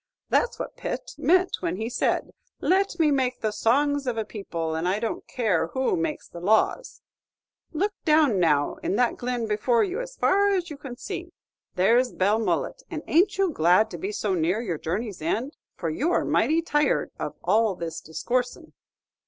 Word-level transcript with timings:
That's 0.29 0.57
what 0.57 0.75
Pitt 0.77 1.11
meant 1.19 1.57
when 1.59 1.75
he 1.75 1.87
said, 1.87 2.31
'Let 2.59 2.97
me 2.99 3.11
make 3.11 3.41
the 3.41 3.51
songs 3.51 4.07
of 4.07 4.17
a 4.17 4.25
people, 4.25 4.73
and 4.73 4.87
I 4.87 4.99
don't 4.99 5.27
care 5.27 5.67
who 5.73 5.95
makes 5.95 6.27
the 6.27 6.39
laws.' 6.39 7.03
Look 7.71 7.93
down 8.03 8.39
now 8.39 8.77
in 8.77 8.95
that 8.95 9.15
glen 9.17 9.45
before 9.45 9.83
you, 9.83 10.01
as 10.01 10.15
far 10.15 10.47
as 10.55 10.71
you 10.71 10.77
can 10.77 10.97
see. 10.97 11.29
There's 11.75 12.13
Belmullet, 12.15 12.81
and 12.89 13.03
ain't 13.05 13.37
you 13.37 13.51
glad 13.51 13.91
to 13.91 13.99
be 13.99 14.11
so 14.11 14.33
near 14.33 14.59
your 14.59 14.79
journey's 14.79 15.21
end? 15.21 15.55
for 15.75 15.91
you're 15.91 16.25
mighty 16.25 16.63
tired 16.63 17.11
of 17.19 17.35
all 17.43 17.75
this 17.75 18.01
discoorsin'." 18.01 18.73